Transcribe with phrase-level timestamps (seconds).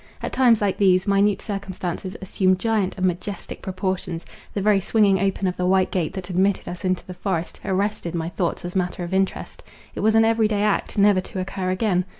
[0.23, 5.45] At times like these, minute circumstances assume giant and majestic proportions; the very swinging open
[5.45, 9.03] of the white gate that admitted us into the forest, arrested my thoughts as matter
[9.03, 9.61] of interest;
[9.93, 12.05] it was an every day act, never to occur again!